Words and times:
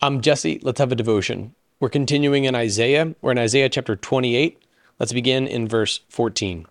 I'm 0.00 0.20
Jesse. 0.20 0.60
Let's 0.62 0.78
have 0.78 0.92
a 0.92 0.96
devotion. 0.96 1.56
We're 1.80 1.88
continuing 1.88 2.44
in 2.44 2.54
Isaiah. 2.54 3.16
We're 3.20 3.32
in 3.32 3.38
Isaiah 3.38 3.68
chapter 3.68 3.96
28. 3.96 4.62
Let's 5.00 5.12
begin 5.12 5.48
in 5.48 5.66
verse 5.66 6.02
14. 6.08 6.66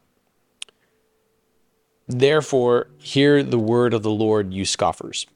Therefore, 2.08 2.88
hear 2.98 3.44
the 3.44 3.60
word 3.60 3.94
of 3.94 4.02
the 4.02 4.12
Lord, 4.12 4.54
you 4.54 4.64
scoffers. 4.64 5.28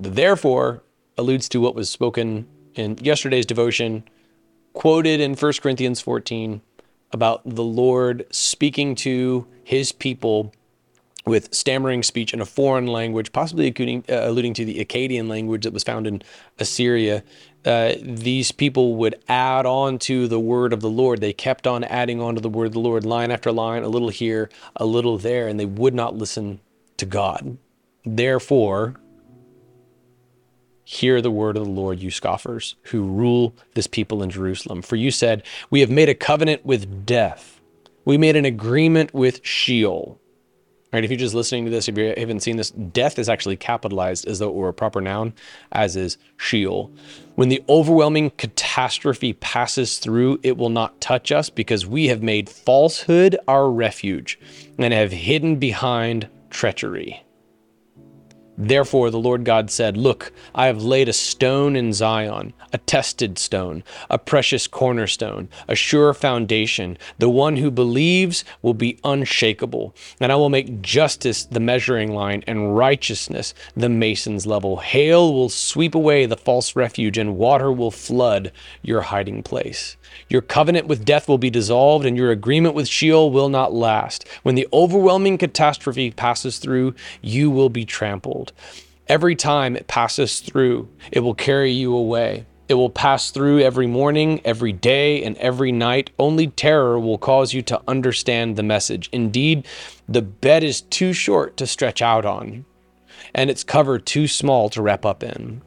The 0.00 0.10
therefore 0.10 0.82
alludes 1.16 1.48
to 1.50 1.60
what 1.60 1.76
was 1.76 1.88
spoken 1.88 2.48
in 2.74 2.98
yesterday's 3.00 3.46
devotion, 3.46 4.02
quoted 4.72 5.20
in 5.20 5.34
1 5.34 5.52
Corinthians 5.62 6.00
14 6.00 6.60
about 7.12 7.42
the 7.44 7.62
Lord 7.62 8.26
speaking 8.32 8.96
to 8.96 9.46
his 9.62 9.92
people 9.92 10.52
with 11.26 11.52
stammering 11.54 12.02
speech 12.02 12.32
in 12.32 12.40
a 12.40 12.46
foreign 12.46 12.86
language, 12.86 13.32
possibly 13.32 13.68
alluding, 13.68 14.04
uh, 14.08 14.28
alluding 14.28 14.54
to 14.54 14.64
the 14.64 14.84
Akkadian 14.84 15.28
language 15.28 15.64
that 15.64 15.72
was 15.72 15.84
found 15.84 16.06
in 16.06 16.22
Assyria. 16.58 17.22
Uh, 17.64 17.94
these 18.00 18.52
people 18.52 18.96
would 18.96 19.22
add 19.28 19.66
on 19.66 19.98
to 19.98 20.28
the 20.28 20.40
word 20.40 20.72
of 20.72 20.80
the 20.80 20.88
Lord. 20.88 21.20
They 21.20 21.32
kept 21.32 21.66
on 21.66 21.84
adding 21.84 22.20
on 22.20 22.34
to 22.36 22.40
the 22.40 22.48
word 22.48 22.66
of 22.66 22.72
the 22.72 22.80
Lord, 22.80 23.04
line 23.04 23.30
after 23.30 23.52
line, 23.52 23.82
a 23.82 23.88
little 23.88 24.08
here, 24.08 24.48
a 24.76 24.86
little 24.86 25.18
there, 25.18 25.48
and 25.48 25.58
they 25.60 25.66
would 25.66 25.94
not 25.94 26.16
listen 26.16 26.60
to 26.96 27.04
God. 27.04 27.58
Therefore, 28.04 28.96
Hear 30.90 31.20
the 31.20 31.30
word 31.30 31.58
of 31.58 31.66
the 31.66 31.70
Lord, 31.70 32.00
you 32.00 32.10
scoffers, 32.10 32.74
who 32.84 33.02
rule 33.02 33.54
this 33.74 33.86
people 33.86 34.22
in 34.22 34.30
Jerusalem. 34.30 34.80
For 34.80 34.96
you 34.96 35.10
said, 35.10 35.42
We 35.68 35.80
have 35.80 35.90
made 35.90 36.08
a 36.08 36.14
covenant 36.14 36.64
with 36.64 37.04
death. 37.04 37.60
We 38.06 38.16
made 38.16 38.36
an 38.36 38.46
agreement 38.46 39.12
with 39.12 39.44
Sheol. 39.44 40.18
Right, 40.90 41.04
if 41.04 41.10
you're 41.10 41.18
just 41.18 41.34
listening 41.34 41.66
to 41.66 41.70
this, 41.70 41.86
if 41.86 41.98
you 41.98 42.14
haven't 42.16 42.40
seen 42.40 42.56
this, 42.56 42.70
death 42.70 43.18
is 43.18 43.28
actually 43.28 43.58
capitalized 43.58 44.26
as 44.26 44.38
though 44.38 44.48
it 44.48 44.54
were 44.54 44.70
a 44.70 44.74
proper 44.74 45.02
noun, 45.02 45.34
as 45.70 45.96
is 45.96 46.16
Sheol. 46.38 46.90
When 47.34 47.50
the 47.50 47.62
overwhelming 47.68 48.30
catastrophe 48.38 49.34
passes 49.34 49.98
through, 49.98 50.40
it 50.42 50.56
will 50.56 50.70
not 50.70 50.98
touch 50.98 51.30
us 51.30 51.50
because 51.50 51.84
we 51.84 52.06
have 52.06 52.22
made 52.22 52.48
falsehood 52.48 53.36
our 53.46 53.70
refuge 53.70 54.38
and 54.78 54.94
have 54.94 55.12
hidden 55.12 55.56
behind 55.56 56.26
treachery. 56.48 57.22
Therefore, 58.60 59.10
the 59.10 59.20
Lord 59.20 59.44
God 59.44 59.70
said, 59.70 59.96
Look, 59.96 60.32
I 60.52 60.66
have 60.66 60.82
laid 60.82 61.08
a 61.08 61.12
stone 61.12 61.76
in 61.76 61.92
Zion, 61.92 62.54
a 62.72 62.78
tested 62.78 63.38
stone, 63.38 63.84
a 64.10 64.18
precious 64.18 64.66
cornerstone, 64.66 65.48
a 65.68 65.76
sure 65.76 66.12
foundation. 66.12 66.98
The 67.18 67.28
one 67.28 67.58
who 67.58 67.70
believes 67.70 68.44
will 68.60 68.74
be 68.74 68.98
unshakable. 69.04 69.94
And 70.18 70.32
I 70.32 70.34
will 70.34 70.48
make 70.48 70.82
justice 70.82 71.44
the 71.44 71.60
measuring 71.60 72.12
line 72.12 72.42
and 72.48 72.76
righteousness 72.76 73.54
the 73.76 73.88
mason's 73.88 74.44
level. 74.44 74.78
Hail 74.78 75.32
will 75.32 75.50
sweep 75.50 75.94
away 75.94 76.26
the 76.26 76.36
false 76.36 76.74
refuge, 76.74 77.16
and 77.16 77.36
water 77.36 77.70
will 77.70 77.92
flood 77.92 78.50
your 78.82 79.02
hiding 79.02 79.44
place. 79.44 79.96
Your 80.28 80.42
covenant 80.42 80.86
with 80.86 81.04
death 81.04 81.28
will 81.28 81.38
be 81.38 81.50
dissolved, 81.50 82.04
and 82.04 82.16
your 82.16 82.30
agreement 82.30 82.74
with 82.74 82.88
Sheol 82.88 83.30
will 83.30 83.48
not 83.48 83.72
last. 83.72 84.26
When 84.42 84.54
the 84.54 84.68
overwhelming 84.72 85.38
catastrophe 85.38 86.10
passes 86.10 86.58
through, 86.58 86.94
you 87.22 87.50
will 87.50 87.70
be 87.70 87.84
trampled. 87.84 88.52
Every 89.08 89.34
time 89.34 89.74
it 89.74 89.86
passes 89.86 90.40
through, 90.40 90.88
it 91.10 91.20
will 91.20 91.34
carry 91.34 91.72
you 91.72 91.94
away. 91.94 92.44
It 92.68 92.74
will 92.74 92.90
pass 92.90 93.30
through 93.30 93.60
every 93.60 93.86
morning, 93.86 94.42
every 94.44 94.72
day, 94.72 95.24
and 95.24 95.38
every 95.38 95.72
night. 95.72 96.10
Only 96.18 96.48
terror 96.48 97.00
will 97.00 97.16
cause 97.16 97.54
you 97.54 97.62
to 97.62 97.80
understand 97.88 98.56
the 98.56 98.62
message. 98.62 99.08
Indeed, 99.10 99.66
the 100.06 100.20
bed 100.20 100.62
is 100.62 100.82
too 100.82 101.14
short 101.14 101.56
to 101.56 101.66
stretch 101.66 102.02
out 102.02 102.26
on, 102.26 102.66
and 103.34 103.48
its 103.48 103.64
cover 103.64 103.98
too 103.98 104.28
small 104.28 104.68
to 104.68 104.82
wrap 104.82 105.06
up 105.06 105.22
in. 105.22 105.62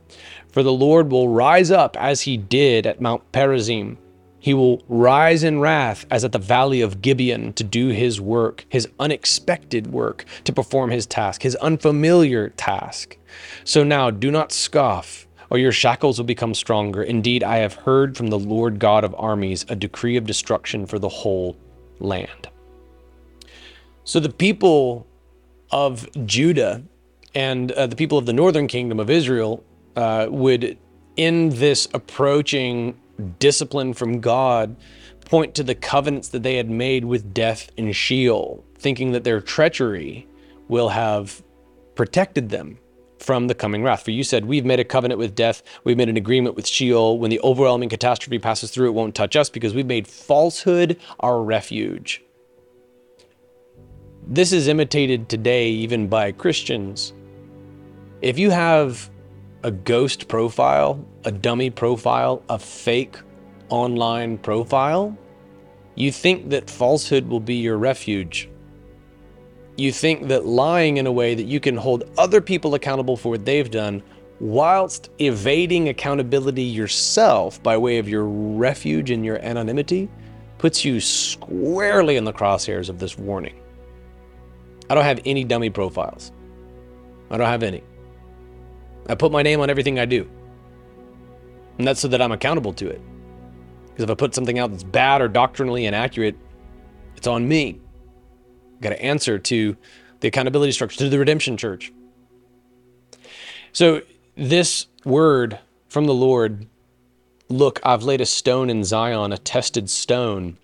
For 0.51 0.61
the 0.61 0.71
Lord 0.71 1.11
will 1.11 1.29
rise 1.29 1.71
up 1.71 1.97
as 1.97 2.21
he 2.21 2.37
did 2.37 2.85
at 2.85 3.01
Mount 3.01 3.31
Perazim 3.31 3.97
he 4.41 4.55
will 4.55 4.81
rise 4.89 5.43
in 5.43 5.59
wrath 5.59 6.07
as 6.09 6.25
at 6.25 6.31
the 6.31 6.39
valley 6.39 6.81
of 6.81 6.99
Gibeon 6.99 7.53
to 7.53 7.63
do 7.63 7.89
his 7.89 8.19
work, 8.19 8.65
his 8.67 8.87
unexpected 8.99 9.93
work, 9.93 10.25
to 10.45 10.51
perform 10.51 10.89
his 10.89 11.05
task, 11.05 11.43
his 11.43 11.55
unfamiliar 11.57 12.49
task. 12.49 13.17
So 13.63 13.83
now 13.83 14.09
do 14.09 14.31
not 14.31 14.51
scoff, 14.51 15.27
or 15.51 15.59
your 15.59 15.71
shackles 15.71 16.17
will 16.17 16.25
become 16.25 16.55
stronger. 16.55 17.03
Indeed, 17.03 17.43
I 17.43 17.57
have 17.57 17.75
heard 17.75 18.17
from 18.17 18.27
the 18.27 18.39
Lord 18.39 18.79
God 18.79 19.03
of 19.03 19.13
armies 19.15 19.63
a 19.69 19.75
decree 19.75 20.17
of 20.17 20.25
destruction 20.25 20.87
for 20.87 20.97
the 20.97 21.07
whole 21.07 21.55
land. 21.99 22.49
So 24.05 24.19
the 24.19 24.29
people 24.29 25.05
of 25.69 26.09
Judah 26.25 26.81
and 27.35 27.71
uh, 27.73 27.85
the 27.85 27.95
people 27.95 28.17
of 28.17 28.25
the 28.25 28.33
northern 28.33 28.67
kingdom 28.67 28.99
of 28.99 29.11
Israel 29.11 29.63
uh, 29.95 30.25
would, 30.31 30.79
in 31.15 31.49
this 31.49 31.87
approaching 31.93 32.97
discipline 33.21 33.93
from 33.93 34.19
God 34.19 34.75
point 35.25 35.55
to 35.55 35.63
the 35.63 35.75
covenants 35.75 36.29
that 36.29 36.43
they 36.43 36.57
had 36.57 36.69
made 36.69 37.05
with 37.05 37.33
death 37.33 37.71
and 37.77 37.95
Sheol, 37.95 38.65
thinking 38.77 39.11
that 39.13 39.23
their 39.23 39.39
treachery 39.39 40.27
will 40.67 40.89
have 40.89 41.41
protected 41.95 42.49
them 42.49 42.79
from 43.19 43.47
the 43.47 43.55
coming 43.55 43.83
wrath. 43.83 44.03
For 44.03 44.11
you 44.11 44.23
said, 44.23 44.45
We've 44.45 44.65
made 44.65 44.79
a 44.79 44.83
covenant 44.83 45.19
with 45.19 45.35
death, 45.35 45.61
we've 45.83 45.97
made 45.97 46.09
an 46.09 46.17
agreement 46.17 46.55
with 46.55 46.67
Sheol. 46.67 47.19
When 47.19 47.29
the 47.29 47.39
overwhelming 47.41 47.89
catastrophe 47.89 48.39
passes 48.39 48.71
through, 48.71 48.87
it 48.87 48.93
won't 48.93 49.15
touch 49.15 49.35
us 49.35 49.49
because 49.49 49.73
we've 49.73 49.85
made 49.85 50.07
falsehood 50.07 50.99
our 51.19 51.41
refuge. 51.41 52.23
This 54.27 54.51
is 54.51 54.67
imitated 54.67 55.29
today 55.29 55.69
even 55.69 56.07
by 56.07 56.31
Christians. 56.31 57.13
If 58.21 58.39
you 58.39 58.49
have 58.49 59.10
a 59.63 59.71
ghost 59.71 60.27
profile, 60.27 61.03
a 61.25 61.31
dummy 61.31 61.69
profile, 61.69 62.43
a 62.49 62.57
fake 62.57 63.17
online 63.69 64.37
profile, 64.37 65.17
you 65.95 66.11
think 66.11 66.49
that 66.49 66.69
falsehood 66.69 67.27
will 67.27 67.39
be 67.39 67.55
your 67.55 67.77
refuge. 67.77 68.49
You 69.77 69.91
think 69.91 70.27
that 70.27 70.45
lying 70.45 70.97
in 70.97 71.07
a 71.07 71.11
way 71.11 71.35
that 71.35 71.45
you 71.45 71.59
can 71.59 71.75
hold 71.77 72.03
other 72.17 72.41
people 72.41 72.75
accountable 72.75 73.17
for 73.17 73.29
what 73.29 73.45
they've 73.45 73.69
done 73.69 74.01
whilst 74.39 75.11
evading 75.19 75.89
accountability 75.89 76.63
yourself 76.63 77.61
by 77.61 77.77
way 77.77 77.99
of 77.99 78.09
your 78.09 78.23
refuge 78.25 79.11
and 79.11 79.23
your 79.23 79.37
anonymity 79.39 80.09
puts 80.57 80.83
you 80.83 80.99
squarely 80.99 82.15
in 82.15 82.23
the 82.23 82.33
crosshairs 82.33 82.89
of 82.89 82.99
this 82.99 83.17
warning. 83.17 83.59
I 84.89 84.95
don't 84.95 85.03
have 85.03 85.21
any 85.25 85.43
dummy 85.43 85.69
profiles. 85.69 86.31
I 87.29 87.37
don't 87.37 87.47
have 87.47 87.63
any. 87.63 87.83
I 89.07 89.15
put 89.15 89.31
my 89.31 89.41
name 89.41 89.59
on 89.59 89.69
everything 89.69 89.99
I 89.99 90.05
do. 90.05 90.29
And 91.77 91.87
that's 91.87 91.99
so 91.99 92.07
that 92.09 92.21
I'm 92.21 92.31
accountable 92.31 92.73
to 92.73 92.87
it. 92.87 93.01
Because 93.87 94.03
if 94.03 94.09
I 94.09 94.13
put 94.13 94.35
something 94.35 94.59
out 94.59 94.71
that's 94.71 94.83
bad 94.83 95.21
or 95.21 95.27
doctrinally 95.27 95.85
inaccurate, 95.85 96.35
it's 97.15 97.27
on 97.27 97.47
me. 97.47 97.79
I've 98.75 98.81
got 98.81 98.89
to 98.89 99.01
answer 99.01 99.37
to 99.39 99.75
the 100.19 100.27
accountability 100.27 100.71
structure, 100.71 100.97
to 100.99 101.09
the 101.09 101.19
redemption 101.19 101.57
church. 101.57 101.91
So, 103.73 104.01
this 104.35 104.87
word 105.05 105.59
from 105.89 106.05
the 106.05 106.13
Lord 106.13 106.67
look, 107.49 107.79
I've 107.83 108.03
laid 108.03 108.21
a 108.21 108.25
stone 108.25 108.69
in 108.69 108.83
Zion, 108.83 109.33
a 109.33 109.37
tested 109.37 109.89
stone, 109.89 110.57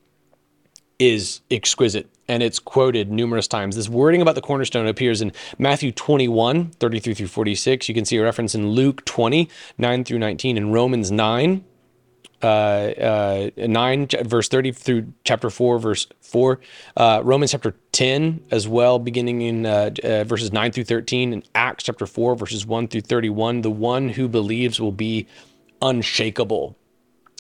is 1.00 1.42
exquisite 1.52 2.10
and 2.28 2.44
it's 2.44 2.60
quoted 2.60 3.12
numerous 3.12 3.48
times. 3.48 3.76
This 3.76 3.90
wording 3.90 4.22
about 4.22 4.36
the 4.36 4.42
cornerstone 4.42 4.88
appears 4.88 5.22
in 5.22 5.32
Matthew 5.58 5.92
21, 5.92 6.72
33 6.72 7.14
through 7.14 7.28
46. 7.28 7.88
You 7.88 7.96
can 7.96 8.06
see 8.06 8.18
a 8.18 8.24
reference 8.24 8.56
in 8.56 8.70
Luke 8.70 9.06
20, 9.06 9.50
9 9.78 10.04
through 10.04 10.20
19, 10.20 10.58
and 10.58 10.74
Romans 10.74 11.12
9, 11.12 11.64
uh, 12.44 12.46
uh, 12.46 13.50
9, 13.58 14.08
verse 14.24 14.48
30 14.48 14.72
through 14.72 15.14
chapter 15.24 15.50
4, 15.50 15.80
verse 15.80 16.08
4. 16.22 16.60
Uh, 16.96 17.22
Romans 17.24 17.52
chapter 17.52 17.76
10 17.94 18.44
as 18.52 18.68
well, 18.68 19.00
beginning 19.00 19.42
in 19.42 19.66
uh, 19.66 19.92
uh, 20.04 20.24
verses 20.24 20.52
9 20.52 20.72
through 20.72 20.84
13, 20.84 21.34
and 21.34 21.48
Acts 21.56 21.86
chapter 21.86 22.06
4, 22.06 22.36
verses 22.36 22.66
1 22.66 22.90
through 22.90 23.02
31. 23.02 23.62
The 23.62 23.72
one 23.72 24.10
who 24.10 24.28
believes 24.28 24.80
will 24.80 24.92
be 24.92 25.28
unshakable 25.82 26.76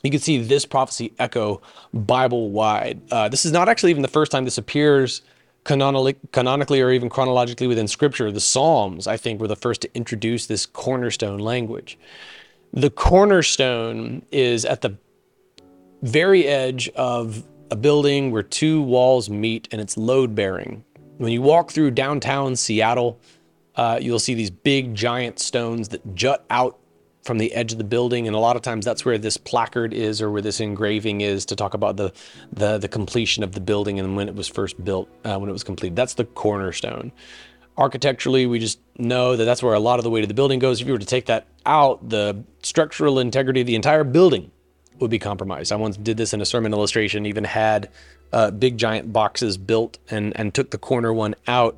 you 0.08 0.12
can 0.12 0.22
see 0.22 0.38
this 0.38 0.66
prophecy 0.66 1.14
echo 1.20 1.62
Bible 1.94 2.50
wide. 2.50 3.02
Uh, 3.12 3.28
this 3.28 3.46
is 3.46 3.52
not 3.52 3.68
actually 3.68 3.92
even 3.92 4.02
the 4.02 4.08
first 4.08 4.32
time 4.32 4.46
this 4.46 4.58
appears 4.58 5.22
canonically, 5.66 6.82
or 6.82 6.92
even 6.92 7.10
chronologically 7.10 7.68
within 7.68 7.90
Scripture. 7.90 8.32
The 8.32 8.40
Psalms, 8.40 9.06
I 9.06 9.18
think, 9.18 9.42
were 9.42 9.50
the 9.50 9.56
first 9.58 9.82
to 9.82 9.94
introduce 9.94 10.46
this 10.46 10.66
cornerstone 10.66 11.40
language. 11.40 12.00
The 12.72 12.90
cornerstone 12.90 14.24
is 14.32 14.64
at 14.64 14.82
the 14.82 14.98
very 16.04 16.46
edge 16.46 16.88
of 16.90 17.44
a 17.70 17.76
building 17.76 18.32
where 18.32 18.44
two 18.44 18.82
walls 18.82 19.30
meet 19.30 19.68
and 19.74 19.82
it's 19.82 19.98
load 19.98 20.34
bearing. 20.34 20.86
When 21.18 21.34
you 21.34 21.42
walk 21.42 21.72
through 21.72 21.92
downtown 21.92 22.56
Seattle, 22.56 23.20
uh, 23.76 24.00
you'll 24.02 24.20
see 24.20 24.36
these 24.36 24.52
big 24.52 24.96
giant 24.96 25.38
stones 25.40 25.90
that 25.90 26.16
jut 26.16 26.46
out 26.50 26.80
from 27.28 27.38
the 27.38 27.54
edge 27.54 27.74
of 27.74 27.78
the 27.78 27.84
building, 27.84 28.26
and 28.26 28.36
a 28.36 28.40
lot 28.40 28.56
of 28.56 28.64
times 28.64 28.86
that's 28.86 29.06
where 29.06 29.18
this 29.18 29.38
placard 29.38 29.94
is 29.94 30.22
or 30.22 30.32
where 30.32 30.42
this 30.42 30.60
engraving 30.60 31.22
is 31.22 31.46
to 31.46 31.56
talk 31.56 31.76
about 31.76 31.98
the 31.98 32.12
the, 32.54 32.80
the 32.80 32.88
completion 32.88 33.44
of 33.44 33.52
the 33.52 33.62
building 33.62 34.00
and 34.00 34.16
when 34.16 34.28
it 34.28 34.36
was 34.36 34.48
first 34.48 34.84
built, 34.84 35.10
uh, 35.26 35.38
when 35.38 35.50
it 35.50 35.54
was 35.54 35.64
completed. 35.64 35.96
That's 35.96 36.16
the 36.16 36.26
cornerstone. 36.26 37.12
Architecturally, 37.78 38.48
we 38.48 38.58
just 38.58 38.80
know 38.98 39.36
that 39.36 39.46
that's 39.46 39.62
where 39.62 39.76
a 39.76 39.80
lot 39.80 40.00
of 40.00 40.04
the 40.04 40.10
weight 40.10 40.24
of 40.24 40.30
the 40.30 40.34
building 40.34 40.58
goes. 40.58 40.82
If 40.82 40.88
you 40.88 40.94
were 40.94 41.00
to 41.00 41.06
take 41.06 41.28
that 41.28 41.46
out, 41.64 42.10
the 42.10 42.44
structural 42.64 43.20
integrity 43.20 43.62
of 43.62 43.68
the 43.68 43.76
entire 43.76 44.04
building 44.04 44.50
would 45.00 45.12
be 45.12 45.20
compromised. 45.20 45.72
I 45.72 45.76
once 45.76 45.96
did 45.96 46.18
this 46.18 46.34
in 46.34 46.42
a 46.42 46.46
sermon 46.46 46.74
illustration, 46.74 47.28
even 47.28 47.44
had 47.44 47.90
uh, 48.34 48.50
big 48.52 48.78
giant 48.78 49.14
boxes 49.14 49.58
built 49.58 50.00
and, 50.10 50.36
and 50.40 50.54
took 50.54 50.72
the 50.72 50.78
corner 50.78 51.14
one 51.14 51.36
out. 51.48 51.78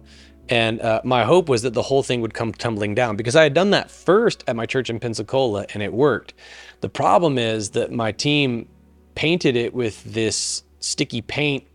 And 0.49 0.81
uh, 0.81 1.01
my 1.03 1.25
hope 1.25 1.47
was 1.47 1.61
that 1.61 1.73
the 1.73 1.83
whole 1.83 2.01
thing 2.01 2.21
would 2.21 2.33
come 2.33 2.51
tumbling 2.51 2.95
down 2.95 3.15
because 3.15 3.35
I 3.35 3.43
had 3.43 3.53
done 3.53 3.69
that 3.69 3.91
first 3.91 4.43
at 4.47 4.55
my 4.55 4.65
church 4.65 4.89
in 4.89 4.99
Pensacola 4.99 5.65
and 5.73 5.83
it 5.83 5.93
worked. 5.93 6.33
The 6.81 6.89
problem 6.89 7.37
is 7.37 7.69
that 7.71 7.91
my 7.91 8.11
team 8.11 8.67
painted 9.13 9.55
it 9.55 9.73
with 9.73 10.03
this 10.05 10.63
sticky 10.79 11.21
paint 11.21 11.65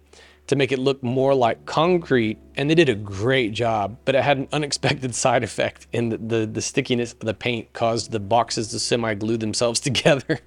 to 0.46 0.56
make 0.56 0.72
it 0.72 0.78
look 0.78 1.02
more 1.02 1.34
like 1.34 1.64
concrete 1.66 2.38
and 2.56 2.68
they 2.68 2.74
did 2.74 2.88
a 2.88 2.94
great 2.94 3.52
job 3.52 3.96
but 4.04 4.14
it 4.14 4.22
had 4.22 4.38
an 4.38 4.48
unexpected 4.52 5.14
side 5.24 5.44
effect 5.44 5.86
in 5.92 6.10
the, 6.10 6.18
the, 6.18 6.46
the 6.46 6.62
stickiness 6.62 7.12
of 7.12 7.20
the 7.20 7.34
paint 7.34 7.72
caused 7.72 8.12
the 8.12 8.20
boxes 8.20 8.68
to 8.68 8.78
semi 8.78 9.14
glue 9.14 9.36
themselves 9.36 9.80
together 9.88 10.40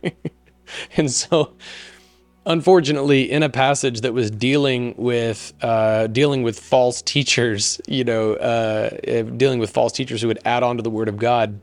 and 0.97 1.11
so 1.11 1.55
unfortunately 2.47 3.29
in 3.29 3.43
a 3.43 3.49
passage 3.49 4.01
that 4.01 4.13
was 4.13 4.31
dealing 4.31 4.95
with 4.97 5.53
uh, 5.61 6.07
dealing 6.07 6.41
with 6.41 6.59
false 6.59 7.01
teachers 7.01 7.79
you 7.87 8.03
know 8.03 8.33
uh, 8.35 8.89
dealing 9.35 9.59
with 9.59 9.69
false 9.69 9.91
teachers 9.91 10.21
who 10.21 10.27
would 10.27 10.39
add 10.45 10.63
on 10.63 10.77
to 10.77 10.81
the 10.83 10.89
word 10.89 11.09
of 11.09 11.17
god 11.17 11.61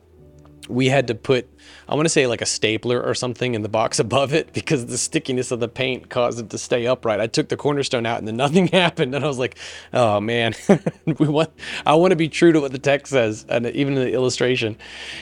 we 0.69 0.87
had 0.87 1.07
to 1.07 1.15
put 1.15 1.49
I 1.87 1.93
want 1.93 2.05
to 2.05 2.09
say 2.09 2.25
like 2.25 2.41
a 2.41 2.45
stapler 2.45 3.01
or 3.01 3.13
something 3.13 3.53
in 3.53 3.61
the 3.61 3.69
box 3.69 3.99
above 4.05 4.33
it 4.33 4.53
because 4.53 4.85
the 4.85 4.97
stickiness 4.97 5.51
of 5.51 5.59
the 5.59 5.67
paint 5.67 6.09
caused 6.09 6.39
it 6.39 6.49
to 6.51 6.57
stay 6.57 6.87
upright. 6.87 7.19
I 7.19 7.27
took 7.27 7.49
the 7.49 7.57
cornerstone 7.57 8.05
out 8.05 8.19
and 8.19 8.27
then 8.27 8.37
nothing 8.37 8.67
happened, 8.73 9.13
and 9.15 9.23
I 9.23 9.27
was 9.27 9.37
like, 9.37 9.57
"Oh 9.93 10.19
man, 10.19 10.53
we 11.05 11.27
want 11.27 11.51
I 11.85 11.95
want 11.95 12.11
to 12.11 12.15
be 12.15 12.29
true 12.29 12.51
to 12.51 12.59
what 12.61 12.71
the 12.71 12.79
text 12.79 13.11
says, 13.11 13.45
and 13.49 13.67
even 13.67 13.95
the 13.95 14.11
illustration." 14.11 14.77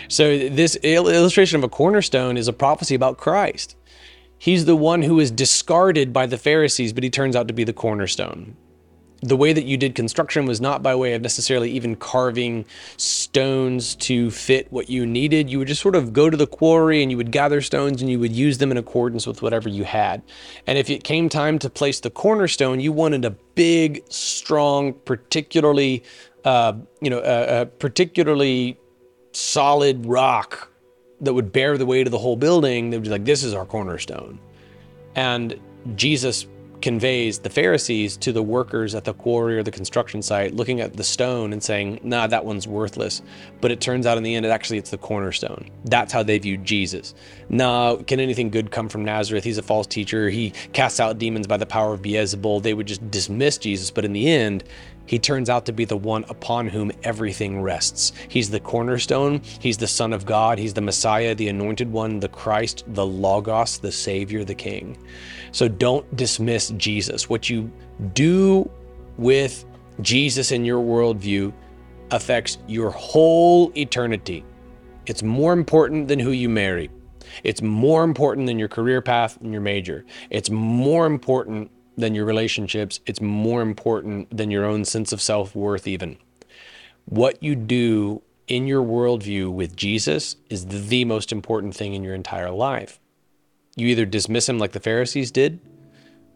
So 0.07 0.49
this 0.49 0.75
illustration 0.77 1.57
of 1.57 1.63
a 1.63 1.69
cornerstone 1.69 2.37
is 2.37 2.47
a 2.47 2.53
prophecy 2.53 2.95
about 2.95 3.17
Christ. 3.17 3.75
He's 4.43 4.65
the 4.65 4.75
one 4.75 5.03
who 5.03 5.21
is 5.21 5.31
discarded 5.31 6.11
by 6.11 6.25
the 6.25 6.37
Pharisees, 6.37 6.91
but 6.91 7.05
he 7.05 7.09
turns 7.09 7.33
out 7.33 7.47
to 7.47 7.53
be 7.53 7.63
the 7.63 7.71
cornerstone 7.71 8.57
the 9.21 9.37
way 9.37 9.53
that 9.53 9.63
you 9.63 9.77
did 9.77 9.95
construction 9.95 10.45
was 10.45 10.59
not 10.59 10.83
by 10.83 10.93
way 10.93 11.13
of 11.13 11.21
necessarily 11.21 11.71
even 11.71 11.95
carving 11.95 12.65
stones 12.97 13.95
to 13.95 14.29
fit 14.29 14.69
what 14.69 14.89
you 14.89 15.05
needed. 15.05 15.49
You 15.49 15.59
would 15.59 15.69
just 15.69 15.81
sort 15.81 15.95
of 15.95 16.11
go 16.11 16.29
to 16.29 16.35
the 16.35 16.45
quarry 16.45 17.01
and 17.01 17.09
you 17.09 17.15
would 17.15 17.31
gather 17.31 17.61
stones 17.61 18.01
and 18.01 18.11
you 18.11 18.19
would 18.19 18.33
use 18.33 18.57
them 18.57 18.69
in 18.69 18.75
accordance 18.75 19.25
with 19.25 19.41
whatever 19.41 19.69
you 19.69 19.85
had. 19.85 20.21
And 20.67 20.77
if 20.77 20.89
it 20.89 21.05
came 21.05 21.29
time 21.29 21.57
to 21.59 21.69
place 21.69 22.01
the 22.01 22.09
cornerstone, 22.09 22.81
you 22.81 22.91
wanted 22.91 23.23
a 23.23 23.31
big, 23.31 24.03
strong, 24.09 24.91
particularly, 24.91 26.03
uh, 26.43 26.73
you 26.99 27.09
know, 27.09 27.19
a, 27.19 27.61
a 27.61 27.65
particularly 27.65 28.77
solid 29.31 30.05
rock 30.05 30.72
that 31.23 31.33
would 31.33 31.51
bear 31.51 31.77
the 31.77 31.85
weight 31.85 32.07
of 32.07 32.11
the 32.11 32.19
whole 32.19 32.35
building. 32.35 32.91
They 32.91 32.97
would 32.97 33.03
be 33.03 33.09
like, 33.09 33.25
"This 33.25 33.43
is 33.43 33.53
our 33.53 33.65
cornerstone," 33.65 34.39
and 35.15 35.59
Jesus 35.95 36.45
conveys 36.81 37.39
the 37.39 37.49
Pharisees 37.49 38.17
to 38.17 38.33
the 38.33 38.43
workers 38.43 38.93
at 38.93 39.05
the 39.05 39.13
quarry 39.13 39.57
or 39.57 39.63
the 39.63 39.71
construction 39.71 40.21
site, 40.21 40.53
looking 40.53 40.81
at 40.81 40.97
the 40.97 41.03
stone 41.03 41.53
and 41.53 41.63
saying, 41.63 41.97
"Nah, 42.03 42.27
that 42.27 42.43
one's 42.43 42.67
worthless." 42.67 43.21
But 43.61 43.71
it 43.71 43.79
turns 43.79 44.05
out 44.05 44.17
in 44.17 44.23
the 44.23 44.35
end, 44.35 44.45
it 44.45 44.49
actually 44.49 44.79
it's 44.79 44.89
the 44.89 44.97
cornerstone. 44.97 45.69
That's 45.85 46.11
how 46.11 46.23
they 46.23 46.37
viewed 46.39 46.65
Jesus. 46.65 47.13
Nah, 47.47 47.95
can 47.95 48.19
anything 48.19 48.49
good 48.49 48.69
come 48.69 48.89
from 48.89 49.05
Nazareth? 49.05 49.45
He's 49.45 49.57
a 49.57 49.63
false 49.63 49.87
teacher. 49.87 50.29
He 50.29 50.51
casts 50.73 50.99
out 50.99 51.17
demons 51.17 51.47
by 51.47 51.55
the 51.55 51.65
power 51.65 51.93
of 51.93 52.01
Beelzebul. 52.01 52.61
They 52.61 52.73
would 52.73 52.87
just 52.87 53.09
dismiss 53.09 53.57
Jesus, 53.57 53.89
but 53.89 54.03
in 54.03 54.11
the 54.11 54.29
end, 54.29 54.65
he 55.05 55.19
turns 55.19 55.49
out 55.49 55.65
to 55.65 55.73
be 55.73 55.85
the 55.85 55.97
one 55.97 56.25
upon 56.29 56.67
whom 56.67 56.91
everything 57.03 57.61
rests. 57.61 58.13
He's 58.29 58.49
the 58.49 58.59
cornerstone. 58.59 59.41
He's 59.59 59.77
the 59.77 59.87
Son 59.87 60.13
of 60.13 60.25
God. 60.25 60.57
He's 60.57 60.73
the 60.73 60.81
Messiah, 60.81 61.35
the 61.35 61.49
anointed 61.49 61.91
one, 61.91 62.19
the 62.19 62.29
Christ, 62.29 62.83
the 62.87 63.05
Logos, 63.05 63.79
the 63.79 63.91
Savior, 63.91 64.43
the 64.43 64.55
King. 64.55 64.97
So 65.51 65.67
don't 65.67 66.15
dismiss 66.15 66.69
Jesus. 66.77 67.29
What 67.29 67.49
you 67.49 67.71
do 68.13 68.69
with 69.17 69.65
Jesus 70.01 70.51
in 70.51 70.65
your 70.65 70.81
worldview 70.81 71.53
affects 72.11 72.57
your 72.67 72.89
whole 72.89 73.71
eternity. 73.77 74.43
It's 75.05 75.23
more 75.23 75.53
important 75.53 76.07
than 76.07 76.19
who 76.19 76.31
you 76.31 76.47
marry. 76.49 76.89
It's 77.43 77.61
more 77.61 78.03
important 78.03 78.47
than 78.47 78.59
your 78.59 78.67
career 78.67 79.01
path 79.01 79.37
and 79.41 79.51
your 79.51 79.61
major. 79.61 80.05
It's 80.29 80.49
more 80.49 81.05
important 81.05 81.71
than 81.97 82.15
your 82.15 82.25
relationships. 82.25 82.99
It's 83.05 83.21
more 83.21 83.61
important 83.61 84.35
than 84.35 84.51
your 84.51 84.65
own 84.65 84.85
sense 84.85 85.11
of 85.11 85.21
self 85.21 85.55
worth, 85.55 85.87
even. 85.87 86.17
What 87.05 87.41
you 87.43 87.55
do 87.55 88.21
in 88.47 88.67
your 88.67 88.83
worldview 88.83 89.51
with 89.51 89.75
Jesus 89.75 90.35
is 90.49 90.65
the 90.65 91.05
most 91.05 91.31
important 91.31 91.75
thing 91.75 91.93
in 91.93 92.03
your 92.03 92.15
entire 92.15 92.51
life. 92.51 92.99
You 93.75 93.87
either 93.87 94.05
dismiss 94.05 94.47
him 94.47 94.59
like 94.59 94.73
the 94.73 94.79
Pharisees 94.79 95.31
did, 95.31 95.59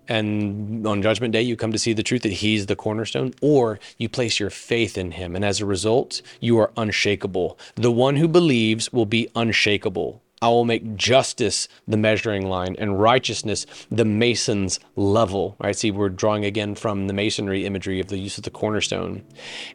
and 0.07 0.87
on 0.87 1.01
Judgment 1.01 1.33
Day, 1.33 1.41
you 1.41 1.55
come 1.55 1.71
to 1.71 1.79
see 1.79 1.93
the 1.93 2.03
truth 2.03 2.21
that 2.21 2.31
He's 2.33 2.65
the 2.65 2.75
cornerstone, 2.75 3.33
or 3.41 3.79
you 3.97 4.07
place 4.07 4.39
your 4.39 4.49
faith 4.49 4.97
in 4.97 5.11
Him. 5.11 5.35
And 5.35 5.43
as 5.43 5.59
a 5.59 5.65
result, 5.65 6.21
you 6.39 6.57
are 6.59 6.71
unshakable. 6.77 7.59
The 7.75 7.91
one 7.91 8.15
who 8.15 8.27
believes 8.27 8.91
will 8.93 9.05
be 9.05 9.27
unshakable. 9.35 10.21
I 10.41 10.49
will 10.49 10.65
make 10.65 10.95
justice 10.95 11.67
the 11.87 11.97
measuring 11.97 12.47
line 12.47 12.75
and 12.77 13.01
righteousness 13.01 13.65
the 13.89 14.05
mason's 14.05 14.79
level. 14.95 15.55
Right? 15.59 15.75
See, 15.75 15.91
we're 15.91 16.09
drawing 16.09 16.45
again 16.45 16.75
from 16.75 17.07
the 17.07 17.13
masonry 17.13 17.65
imagery 17.65 17.99
of 17.99 18.07
the 18.07 18.19
use 18.19 18.37
of 18.37 18.43
the 18.43 18.51
cornerstone. 18.51 19.23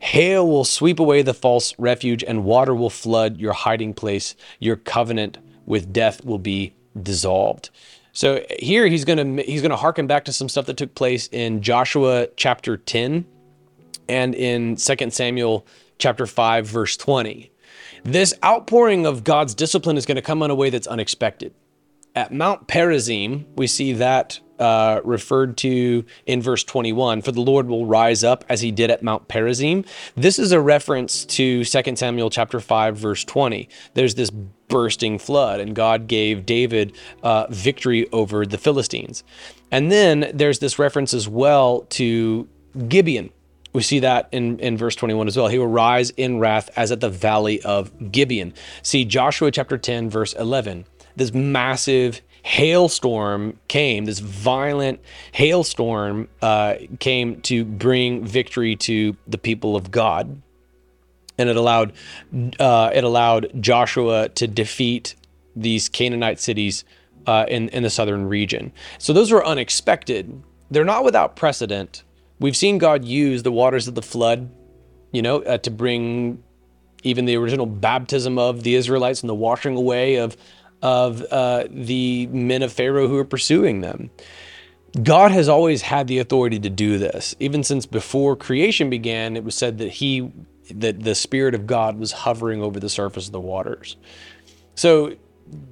Hail 0.01 0.47
will 0.47 0.65
sweep 0.65 1.01
away 1.01 1.23
the 1.23 1.35
false 1.35 1.75
refuge, 1.79 2.23
and 2.23 2.45
water 2.45 2.75
will 2.75 2.91
flood 2.91 3.39
your 3.39 3.53
hiding 3.53 3.93
place. 3.95 4.37
Your 4.61 4.77
covenant 4.77 5.39
with 5.67 5.93
death 5.93 6.25
will 6.25 6.39
be 6.39 6.75
dissolved. 7.01 7.71
So 8.13 8.45
here 8.59 8.87
he's 8.87 9.05
to 9.05 9.43
he's 9.43 9.63
to 9.63 9.77
harken 9.77 10.07
back 10.07 10.25
to 10.27 10.33
some 10.33 10.49
stuff 10.49 10.67
that 10.67 10.77
took 10.77 10.95
place 10.95 11.29
in 11.33 11.63
Joshua 11.63 12.29
chapter 12.37 12.77
10 12.77 13.25
and 14.09 14.35
in 14.35 14.77
2 14.77 15.11
Samuel 15.11 15.67
chapter 15.99 16.27
5 16.27 16.67
verse 16.67 16.97
20. 16.97 17.52
This 18.05 18.35
outpouring 18.45 19.07
of 19.07 19.23
God's 19.23 19.55
discipline 19.55 19.97
is 19.97 20.07
going 20.07 20.17
to 20.17 20.23
come 20.23 20.43
in 20.43 20.51
a 20.51 20.55
way 20.55 20.71
that's 20.71 20.87
unexpected. 20.87 21.55
At 22.15 22.33
Mount 22.33 22.67
Perazim, 22.67 23.47
we 23.57 23.67
see 23.67 23.93
that 23.95 24.41
uh, 24.59 25.01
referred 25.03 25.57
to 25.59 26.05
in 26.27 26.41
verse 26.41 26.63
21 26.63 27.23
for 27.23 27.33
the 27.33 27.41
Lord 27.41 27.67
will 27.69 27.87
rise 27.87 28.23
up 28.23 28.45
as 28.49 28.61
he 28.61 28.71
did 28.71 28.91
at 28.91 29.03
Mount 29.03 29.29
Perazim. 29.29 29.87
This 30.15 30.39
is 30.39 30.53
a 30.53 30.61
reference 30.61 31.25
to 31.27 31.65
2 31.65 31.97
Samuel 31.97 32.31
chapter 32.31 32.61
5 32.61 32.97
verse 32.97 33.25
20. 33.25 33.69
There's 33.95 34.15
this 34.15 34.31
bursting 34.31 35.19
flood, 35.19 35.61
and 35.61 35.75
God 35.75 36.07
gave 36.07 36.47
David 36.47 36.97
uh, 37.23 37.47
victory 37.51 38.11
over 38.13 38.47
the 38.47 38.59
Philistines. 38.59 39.23
And 39.71 39.93
then 39.93 40.31
there's 40.35 40.61
this 40.61 40.79
reference 40.79 41.13
as 41.13 41.29
well 41.29 41.83
to 41.91 42.49
Gibeon. 42.89 43.31
We 43.73 43.83
see 43.83 44.01
that 44.01 44.29
in, 44.33 44.59
in 44.59 44.77
verse 44.77 44.95
21 44.97 45.29
as 45.29 45.37
well. 45.37 45.49
He 45.49 45.59
will 45.59 45.67
rise 45.67 46.11
in 46.11 46.39
wrath 46.39 46.71
as 46.77 46.93
at 46.93 47.01
the 47.01 47.09
valley 47.09 47.63
of 47.63 48.13
Gibeon. 48.13 48.53
See 48.83 49.05
Joshua 49.05 49.51
chapter 49.51 49.79
10, 49.79 50.11
verse 50.11 50.35
11. 50.35 50.85
This 51.17 51.33
massive 51.33 52.21
hailstorm 52.43 53.59
came, 53.69 54.05
this 54.05 54.19
violent 54.19 55.01
hailstorm 55.33 56.29
uh, 56.43 56.75
came 56.99 57.41
to 57.43 57.65
bring 57.65 58.25
victory 58.25 58.77
to 58.77 59.17
the 59.27 59.39
people 59.39 59.77
of 59.77 59.91
God. 59.91 60.43
And 61.39 61.49
it 61.49 61.57
allowed 61.57 61.93
uh, 62.61 62.91
it 62.95 63.05
allowed 63.05 63.51
Joshua 63.61 64.29
to 64.31 64.47
defeat 64.47 65.15
these 65.57 65.89
Canaanite 65.89 66.39
cities 66.39 66.85
uh, 67.27 67.47
in 67.49 67.69
in 67.71 67.83
the 67.83 67.91
southern 67.91 68.29
region. 68.29 68.71
So 68.99 69.13
those 69.13 69.33
were 69.33 69.45
unexpected. 69.45 70.43
They're 70.71 70.85
not 70.85 71.05
without 71.05 71.35
precedent. 71.35 72.05
We've 72.43 72.57
seen 72.57 72.79
God 72.79 73.05
use 73.05 73.45
the 73.45 73.53
waters 73.53 73.87
of 73.87 73.95
the 73.95 74.03
flood, 74.03 74.51
you 75.13 75.23
know, 75.23 75.43
uh, 75.43 75.59
to 75.59 75.71
bring 75.71 76.43
even 77.05 77.25
the 77.25 77.37
original 77.37 77.67
baptism 77.67 78.37
of 78.37 78.65
the 78.65 78.75
Israelites 78.75 79.21
and 79.21 79.31
the 79.31 79.35
washing 79.35 79.77
away 79.77 80.17
of 80.17 80.37
of 80.83 81.23
uh, 81.31 81.65
the 81.71 82.27
men 82.27 82.63
of 82.63 82.73
Pharaoh 82.73 83.07
who 83.07 83.17
are 83.17 83.25
pursuing 83.25 83.83
them. 83.83 84.11
God 85.01 85.31
has 85.31 85.49
always 85.49 85.83
had 85.83 86.09
the 86.09 86.19
authority 86.19 86.59
to 86.59 86.69
do 86.69 86.99
this. 86.99 87.37
Even 87.39 87.63
since 87.63 87.87
before 87.87 88.35
creation 88.35 88.91
began, 88.91 89.37
it 89.37 89.45
was 89.45 89.55
said 89.55 89.79
that 89.79 89.91
he 89.91 90.33
that 90.71 91.05
the 91.05 91.15
spirit 91.15 91.55
of 91.55 91.67
God 91.67 91.97
was 91.99 92.11
hovering 92.11 92.61
over 92.61 92.81
the 92.81 92.89
surface 92.89 93.27
of 93.27 93.33
the 93.33 93.41
waters. 93.41 93.97
So 94.75 95.15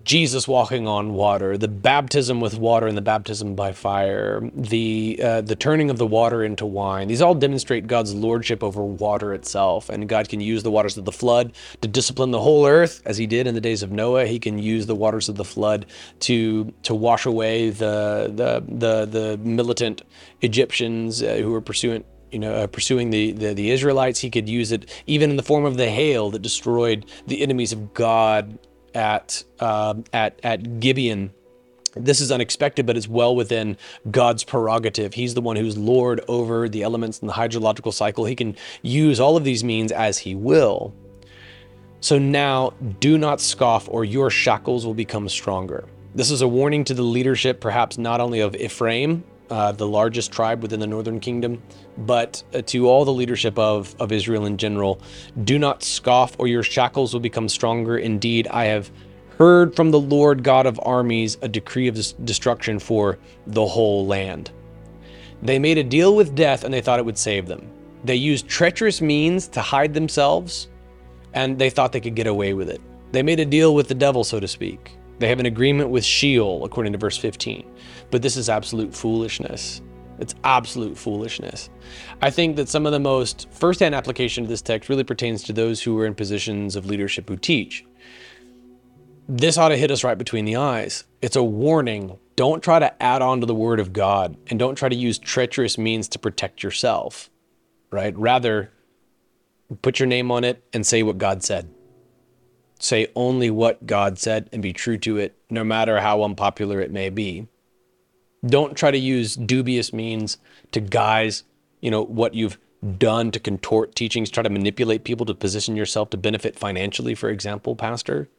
Jesus 0.04 0.48
walking 0.48 0.88
on 0.88 1.14
water, 1.14 1.56
the 1.56 1.68
baptism 1.68 2.40
with 2.40 2.58
water 2.58 2.86
and 2.86 2.96
the 2.96 3.02
baptism 3.02 3.54
by 3.54 3.72
fire, 3.72 4.40
the 4.54 5.20
uh, 5.22 5.40
the 5.40 5.54
turning 5.54 5.90
of 5.90 5.98
the 5.98 6.06
water 6.06 6.42
into 6.42 6.66
wine. 6.66 7.08
These 7.08 7.22
all 7.22 7.34
demonstrate 7.34 7.86
God's 7.86 8.14
lordship 8.14 8.62
over 8.62 8.82
water 8.82 9.32
itself, 9.34 9.88
and 9.88 10.08
God 10.08 10.28
can 10.28 10.40
use 10.40 10.62
the 10.62 10.70
waters 10.70 10.98
of 10.98 11.04
the 11.04 11.12
flood 11.12 11.52
to 11.80 11.88
discipline 11.88 12.30
the 12.30 12.40
whole 12.40 12.66
earth, 12.66 13.02
as 13.04 13.18
He 13.18 13.26
did 13.26 13.46
in 13.46 13.54
the 13.54 13.60
days 13.60 13.82
of 13.82 13.92
Noah. 13.92 14.26
He 14.26 14.38
can 14.38 14.58
use 14.58 14.86
the 14.86 14.96
waters 14.96 15.28
of 15.28 15.36
the 15.36 15.44
flood 15.44 15.86
to 16.20 16.72
to 16.82 16.94
wash 16.94 17.24
away 17.26 17.70
the 17.70 18.32
the 18.34 18.64
the, 18.66 19.06
the 19.06 19.38
militant 19.38 20.02
Egyptians 20.40 21.22
uh, 21.22 21.36
who 21.36 21.52
were 21.52 21.60
pursuing 21.60 22.04
you 22.32 22.38
know, 22.38 22.54
uh, 22.54 22.66
pursuing 22.68 23.10
the, 23.10 23.32
the, 23.32 23.54
the 23.54 23.70
Israelites. 23.70 24.20
He 24.20 24.30
could 24.30 24.48
use 24.48 24.70
it 24.70 24.88
even 25.06 25.30
in 25.30 25.36
the 25.36 25.42
form 25.42 25.64
of 25.64 25.76
the 25.76 25.88
hail 25.88 26.30
that 26.30 26.42
destroyed 26.42 27.06
the 27.26 27.42
enemies 27.42 27.72
of 27.72 27.92
God 27.92 28.58
at 28.94 29.44
uh, 29.58 29.94
at 30.12 30.40
at 30.42 30.80
Gibeon. 30.80 31.32
This 31.96 32.20
is 32.20 32.30
unexpected, 32.30 32.86
but 32.86 32.96
it's 32.96 33.08
well 33.08 33.34
within 33.34 33.76
God's 34.10 34.44
prerogative. 34.44 35.12
He's 35.12 35.34
the 35.34 35.40
one 35.40 35.56
who's 35.56 35.76
Lord 35.76 36.20
over 36.28 36.68
the 36.68 36.82
elements 36.82 37.18
and 37.18 37.28
the 37.28 37.34
hydrological 37.34 37.92
cycle. 37.92 38.24
He 38.24 38.36
can 38.36 38.56
use 38.82 39.18
all 39.18 39.36
of 39.36 39.42
these 39.42 39.64
means 39.64 39.90
as 39.90 40.18
he 40.18 40.36
will. 40.36 40.94
So 42.00 42.16
now 42.16 42.72
do 43.00 43.18
not 43.18 43.40
scoff, 43.40 43.88
or 43.90 44.04
your 44.04 44.30
shackles 44.30 44.86
will 44.86 44.94
become 44.94 45.28
stronger. 45.28 45.84
This 46.14 46.30
is 46.30 46.42
a 46.42 46.48
warning 46.48 46.84
to 46.84 46.94
the 46.94 47.02
leadership, 47.02 47.60
perhaps 47.60 47.98
not 47.98 48.20
only 48.20 48.40
of 48.40 48.54
Ephraim, 48.56 49.24
uh, 49.50 49.72
the 49.72 49.86
largest 49.86 50.32
tribe 50.32 50.62
within 50.62 50.80
the 50.80 50.86
northern 50.86 51.20
kingdom, 51.20 51.62
but 51.98 52.42
uh, 52.54 52.62
to 52.62 52.88
all 52.88 53.04
the 53.04 53.12
leadership 53.12 53.58
of, 53.58 53.94
of 54.00 54.12
Israel 54.12 54.46
in 54.46 54.56
general. 54.56 55.00
Do 55.44 55.58
not 55.58 55.82
scoff, 55.82 56.36
or 56.38 56.46
your 56.46 56.62
shackles 56.62 57.12
will 57.12 57.20
become 57.20 57.48
stronger. 57.48 57.98
Indeed, 57.98 58.48
I 58.48 58.64
have 58.64 58.90
heard 59.38 59.74
from 59.74 59.90
the 59.90 59.98
Lord 60.00 60.44
God 60.44 60.66
of 60.66 60.78
armies 60.82 61.38
a 61.40 61.48
decree 61.48 61.88
of 61.88 61.98
destruction 62.24 62.78
for 62.78 63.18
the 63.46 63.66
whole 63.66 64.06
land. 64.06 64.50
They 65.42 65.58
made 65.58 65.78
a 65.78 65.82
deal 65.82 66.14
with 66.14 66.34
death 66.34 66.64
and 66.64 66.74
they 66.74 66.82
thought 66.82 66.98
it 66.98 67.06
would 67.06 67.16
save 67.16 67.46
them. 67.46 67.70
They 68.04 68.16
used 68.16 68.48
treacherous 68.48 69.00
means 69.00 69.48
to 69.48 69.62
hide 69.62 69.94
themselves 69.94 70.68
and 71.32 71.58
they 71.58 71.70
thought 71.70 71.92
they 71.92 72.00
could 72.00 72.14
get 72.14 72.26
away 72.26 72.52
with 72.52 72.68
it. 72.68 72.80
They 73.12 73.22
made 73.22 73.40
a 73.40 73.46
deal 73.46 73.74
with 73.74 73.88
the 73.88 73.94
devil, 73.94 74.24
so 74.24 74.40
to 74.40 74.48
speak. 74.48 74.92
They 75.20 75.28
have 75.28 75.38
an 75.38 75.46
agreement 75.46 75.90
with 75.90 76.02
Sheol, 76.02 76.64
according 76.64 76.94
to 76.94 76.98
verse 76.98 77.18
15. 77.18 77.70
But 78.10 78.22
this 78.22 78.38
is 78.38 78.48
absolute 78.48 78.94
foolishness. 78.94 79.82
It's 80.18 80.34
absolute 80.44 80.96
foolishness. 80.96 81.68
I 82.22 82.30
think 82.30 82.56
that 82.56 82.70
some 82.70 82.86
of 82.86 82.92
the 82.92 83.00
most 83.00 83.46
firsthand 83.50 83.94
application 83.94 84.44
of 84.44 84.48
this 84.48 84.62
text 84.62 84.88
really 84.88 85.04
pertains 85.04 85.42
to 85.44 85.52
those 85.52 85.82
who 85.82 85.98
are 85.98 86.06
in 86.06 86.14
positions 86.14 86.74
of 86.74 86.86
leadership 86.86 87.28
who 87.28 87.36
teach. 87.36 87.84
This 89.28 89.58
ought 89.58 89.68
to 89.68 89.76
hit 89.76 89.90
us 89.90 90.04
right 90.04 90.16
between 90.16 90.46
the 90.46 90.56
eyes. 90.56 91.04
It's 91.20 91.36
a 91.36 91.44
warning. 91.44 92.18
Don't 92.36 92.62
try 92.62 92.78
to 92.78 93.02
add 93.02 93.20
on 93.20 93.40
to 93.40 93.46
the 93.46 93.54
word 93.54 93.78
of 93.78 93.92
God 93.92 94.38
and 94.46 94.58
don't 94.58 94.74
try 94.74 94.88
to 94.88 94.96
use 94.96 95.18
treacherous 95.18 95.76
means 95.76 96.08
to 96.08 96.18
protect 96.18 96.62
yourself, 96.62 97.28
right? 97.90 98.16
Rather, 98.16 98.72
put 99.82 100.00
your 100.00 100.06
name 100.06 100.30
on 100.30 100.44
it 100.44 100.64
and 100.72 100.86
say 100.86 101.02
what 101.02 101.18
God 101.18 101.42
said. 101.42 101.70
Say 102.80 103.08
only 103.14 103.50
what 103.50 103.86
God 103.86 104.18
said 104.18 104.48
and 104.52 104.62
be 104.62 104.72
true 104.72 104.96
to 104.98 105.18
it, 105.18 105.36
no 105.50 105.62
matter 105.62 106.00
how 106.00 106.22
unpopular 106.24 106.80
it 106.80 106.90
may 106.90 107.10
be. 107.10 107.46
Don't 108.44 108.74
try 108.74 108.90
to 108.90 108.98
use 108.98 109.36
dubious 109.36 109.92
means 109.92 110.38
to 110.72 110.80
guise, 110.80 111.44
you 111.82 111.90
know, 111.90 112.02
what 112.02 112.34
you've 112.34 112.58
done 112.96 113.30
to 113.32 113.38
contort 113.38 113.94
teachings, 113.94 114.30
try 114.30 114.42
to 114.42 114.48
manipulate 114.48 115.04
people 115.04 115.26
to 115.26 115.34
position 115.34 115.76
yourself 115.76 116.08
to 116.10 116.16
benefit 116.16 116.58
financially, 116.58 117.14
for 117.14 117.28
example, 117.28 117.76
pastor. 117.76 118.30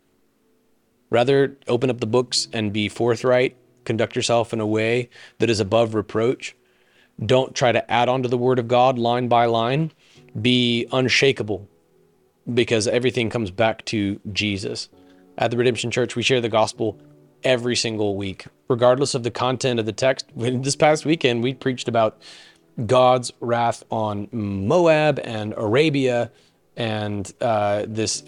Rather, 1.12 1.56
open 1.68 1.92
up 1.92 2.00
the 2.00 2.08
books 2.08 2.48
and 2.52 2.74
be 2.74 2.90
forthright, 2.90 3.56
conduct 3.86 4.16
yourself 4.16 4.54
in 4.54 4.60
a 4.60 4.66
way 4.66 5.08
that 5.38 5.52
is 5.52 5.60
above 5.60 5.94
reproach. 5.94 6.56
Don't 7.24 7.54
try 7.54 7.72
to 7.72 7.92
add 7.92 8.10
on 8.10 8.24
to 8.24 8.30
the 8.30 8.38
word 8.38 8.58
of 8.58 8.68
God 8.68 8.98
line 8.98 9.28
by 9.28 9.46
line 9.46 9.92
be 10.40 10.88
unshakable 10.92 11.68
because 12.54 12.88
everything 12.88 13.30
comes 13.30 13.52
back 13.52 13.86
to 13.86 14.20
Jesus. 14.32 14.90
At 15.38 15.52
the 15.52 15.58
Redemption 15.58 15.92
Church, 15.92 16.16
we 16.16 16.24
share 16.24 16.42
the 16.42 16.50
gospel 16.50 17.00
every 17.44 17.76
single 17.76 18.16
week, 18.16 18.46
regardless 18.68 19.16
of 19.16 19.24
the 19.24 19.32
content 19.32 19.80
of 19.80 19.86
the 19.86 19.94
text. 19.94 20.28
This 20.36 20.76
past 20.76 21.06
weekend, 21.06 21.44
we 21.44 21.54
preached 21.54 21.88
about 21.88 22.22
God's 22.86 23.32
wrath 23.40 23.84
on 23.92 24.28
Moab 24.32 25.20
and 25.24 25.54
Arabia, 25.58 26.32
and 26.78 27.32
uh, 27.42 27.86
this 27.88 28.24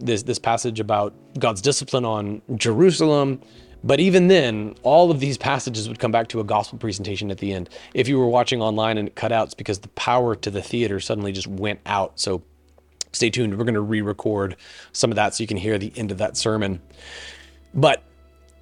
this 0.00 0.24
this 0.24 0.38
passage 0.38 0.80
about 0.80 1.14
God's 1.38 1.62
discipline 1.62 2.04
on 2.04 2.42
Jerusalem 2.56 3.40
but 3.84 4.00
even 4.00 4.28
then, 4.28 4.76
all 4.82 5.10
of 5.10 5.20
these 5.20 5.36
passages 5.36 5.88
would 5.88 5.98
come 5.98 6.10
back 6.10 6.28
to 6.28 6.40
a 6.40 6.44
gospel 6.44 6.78
presentation 6.78 7.30
at 7.30 7.36
the 7.36 7.52
end. 7.52 7.68
If 7.92 8.08
you 8.08 8.18
were 8.18 8.26
watching 8.26 8.62
online 8.62 8.96
and 8.96 9.06
it 9.06 9.14
cut 9.14 9.30
out, 9.30 9.48
it's 9.48 9.54
because 9.54 9.80
the 9.80 9.88
power 9.88 10.34
to 10.36 10.50
the 10.50 10.62
theater 10.62 10.98
suddenly 11.00 11.32
just 11.32 11.46
went 11.46 11.80
out. 11.84 12.18
So 12.18 12.42
stay 13.14 13.30
tuned. 13.30 13.56
We're 13.56 13.64
going 13.64 13.74
to 13.74 13.80
re 13.80 14.02
record 14.02 14.56
some 14.92 15.10
of 15.10 15.16
that 15.16 15.34
so 15.34 15.42
you 15.42 15.48
can 15.48 15.56
hear 15.56 15.78
the 15.78 15.92
end 15.96 16.10
of 16.10 16.18
that 16.18 16.36
sermon. 16.36 16.80
But 17.72 18.02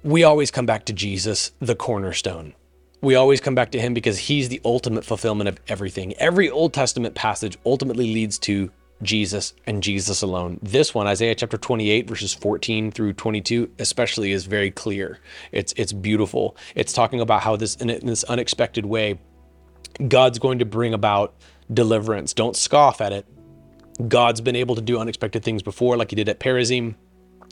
we 0.03 0.23
always 0.23 0.51
come 0.51 0.65
back 0.65 0.85
to 0.85 0.93
Jesus, 0.93 1.51
the 1.59 1.75
cornerstone. 1.75 2.53
We 3.01 3.15
always 3.15 3.41
come 3.41 3.55
back 3.55 3.71
to 3.71 3.79
him 3.79 3.93
because 3.93 4.17
he's 4.17 4.49
the 4.49 4.61
ultimate 4.63 5.03
fulfillment 5.03 5.49
of 5.49 5.59
everything. 5.67 6.13
Every 6.13 6.49
Old 6.49 6.73
Testament 6.73 7.15
passage 7.15 7.57
ultimately 7.65 8.13
leads 8.13 8.39
to 8.39 8.71
Jesus 9.01 9.53
and 9.67 9.83
Jesus 9.83 10.21
alone. 10.21 10.59
This 10.61 10.93
one, 10.93 11.07
Isaiah 11.07 11.35
chapter 11.35 11.57
28, 11.57 12.07
verses 12.07 12.33
14 12.33 12.91
through 12.91 13.13
22, 13.13 13.71
especially 13.79 14.31
is 14.31 14.45
very 14.45 14.71
clear. 14.71 15.19
It's 15.51 15.73
it's 15.77 15.93
beautiful. 15.93 16.55
It's 16.75 16.93
talking 16.93 17.21
about 17.21 17.41
how 17.41 17.55
this 17.55 17.75
in 17.75 17.87
this 17.87 18.23
unexpected 18.23 18.85
way, 18.85 19.19
God's 20.07 20.39
going 20.39 20.59
to 20.59 20.65
bring 20.65 20.93
about 20.93 21.35
deliverance. 21.73 22.33
Don't 22.33 22.55
scoff 22.55 23.01
at 23.01 23.11
it. 23.13 23.25
God's 24.07 24.41
been 24.41 24.55
able 24.55 24.75
to 24.75 24.81
do 24.81 24.99
unexpected 24.99 25.43
things 25.43 25.61
before, 25.63 25.97
like 25.97 26.09
he 26.09 26.15
did 26.15 26.29
at 26.29 26.39
Perazim 26.39 26.95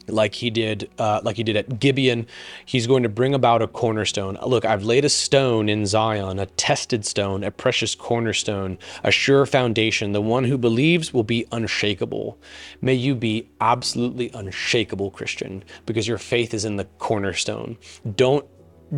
like 0.07 0.35
he 0.35 0.49
did 0.49 0.89
uh, 0.97 1.21
like 1.23 1.35
he 1.35 1.43
did 1.43 1.55
at 1.55 1.79
Gibeon. 1.79 2.27
He's 2.65 2.87
going 2.87 3.03
to 3.03 3.09
bring 3.09 3.33
about 3.33 3.61
a 3.61 3.67
cornerstone. 3.67 4.37
Look, 4.45 4.65
I've 4.65 4.83
laid 4.83 5.05
a 5.05 5.09
stone 5.09 5.69
in 5.69 5.85
Zion, 5.85 6.39
a 6.39 6.45
tested 6.45 7.05
stone, 7.05 7.43
a 7.43 7.51
precious 7.51 7.95
cornerstone, 7.95 8.77
a 9.03 9.11
sure 9.11 9.45
foundation. 9.45 10.11
The 10.11 10.21
one 10.21 10.43
who 10.43 10.57
believes 10.57 11.13
will 11.13 11.23
be 11.23 11.45
unshakable. 11.51 12.37
May 12.81 12.93
you 12.93 13.15
be 13.15 13.49
absolutely 13.59 14.31
unshakable, 14.33 15.11
Christian, 15.11 15.63
because 15.85 16.07
your 16.07 16.17
faith 16.17 16.53
is 16.53 16.65
in 16.65 16.77
the 16.77 16.85
cornerstone. 16.99 17.77
Don't 18.15 18.45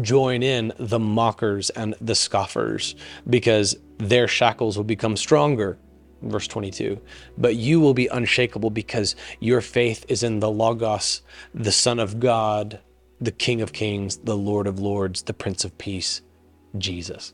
join 0.02 0.42
in 0.42 0.74
the 0.80 1.00
mockers 1.00 1.70
and 1.72 1.94
the 2.02 2.16
scoffers 2.16 2.96
because 3.30 3.76
their 4.00 4.28
shackles 4.28 4.76
will 4.76 4.84
become 4.84 5.16
stronger 5.16 5.78
verse 6.24 6.48
22. 6.48 7.00
But 7.38 7.56
you 7.56 7.80
will 7.80 7.94
be 7.94 8.08
unshakable 8.08 8.70
because 8.70 9.16
your 9.40 9.62
faith 9.62 10.06
is 10.08 10.24
in 10.24 10.40
the 10.40 10.52
Logos, 10.52 11.22
the 11.54 11.72
Son 11.72 12.00
of 12.00 12.20
God, 12.20 12.80
the 13.20 13.32
King 13.32 13.62
of 13.62 13.74
Kings, 13.74 14.18
the 14.18 14.38
Lord 14.38 14.68
of 14.68 14.80
Lords, 14.80 15.24
the 15.24 15.34
Prince 15.34 15.64
of 15.64 15.78
Peace, 15.78 16.22
Jesus. 16.78 17.34